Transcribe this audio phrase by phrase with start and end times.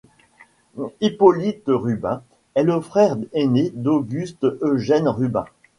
[0.99, 2.23] Hippolyte Rubin
[2.55, 5.45] est le frère aîné d’Auguste Eugène Rubin.